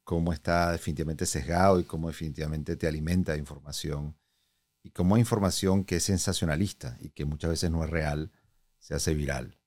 [0.04, 4.16] cómo está definitivamente sesgado y cómo definitivamente te alimenta de información
[4.82, 8.32] y cómo información que es sensacionalista y que muchas veces no es real,
[8.78, 9.58] se hace viral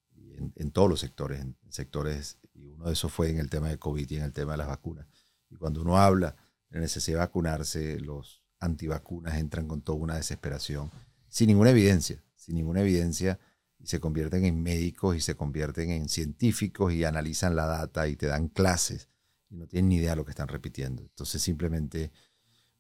[0.55, 4.09] en, todos los sectores, sectores, y uno de esos fue en el tema de COVID
[4.09, 5.07] y en el tema de las vacunas.
[5.49, 6.35] Y cuando uno habla
[6.69, 10.91] de necesidad de vacunarse, los antivacunas entran con toda una desesperación,
[11.27, 13.39] sin ninguna evidencia, sin ninguna evidencia,
[13.79, 18.15] y se convierten en médicos y se convierten en científicos y analizan la data y
[18.15, 19.09] te dan clases
[19.49, 21.03] y no tienen ni idea de lo que están repitiendo.
[21.03, 22.11] Entonces simplemente,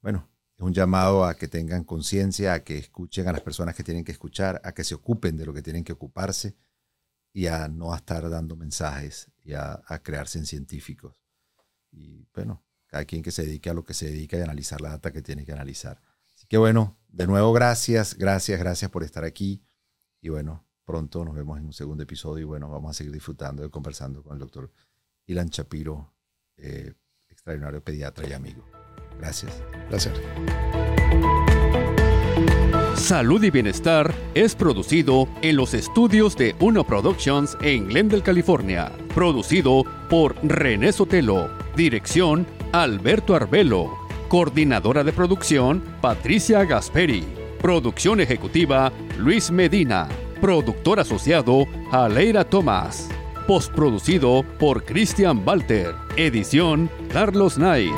[0.01, 4.03] bueno, un llamado a que tengan conciencia, a que escuchen a las personas que tienen
[4.03, 6.55] que escuchar, a que se ocupen de lo que tienen que ocuparse
[7.33, 11.15] y a no estar dando mensajes y a, crearse en científicos.
[11.91, 14.89] Y bueno, cada quien que se dedique a lo que se dedica y analizar la
[14.89, 16.01] data que tiene que analizar.
[16.33, 19.61] Así que bueno, de nuevo gracias, gracias, gracias por estar aquí.
[20.21, 23.65] Y bueno, pronto nos vemos en un segundo episodio y bueno, vamos a seguir disfrutando
[23.65, 24.71] y conversando con el doctor
[25.25, 26.13] Ilan Chapiro,
[26.55, 26.93] eh,
[27.27, 28.84] extraordinario pediatra y amigo.
[29.19, 29.61] Gracias.
[29.89, 30.13] Gracias.
[32.95, 38.91] Salud y Bienestar es producido en los estudios de Uno Productions en Glendale, California.
[39.13, 41.51] Producido por René Sotelo.
[41.75, 43.95] Dirección Alberto Arbelo.
[44.27, 47.23] Coordinadora de producción Patricia Gasperi.
[47.61, 50.07] Producción ejecutiva Luis Medina.
[50.41, 53.09] Productor asociado Aleira Tomás.
[53.45, 55.93] Postproducido por Christian Walter.
[56.17, 57.93] Edición Carlos Knight.